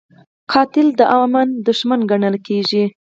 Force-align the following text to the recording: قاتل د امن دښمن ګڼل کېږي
قاتل 0.51 0.87
د 0.99 1.01
امن 1.21 1.47
دښمن 1.67 2.01
ګڼل 2.11 2.35
کېږي 2.47 2.83